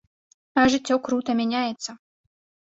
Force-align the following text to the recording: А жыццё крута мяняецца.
А 0.61 0.63
жыццё 0.75 0.97
крута 1.09 1.31
мяняецца. 1.43 1.89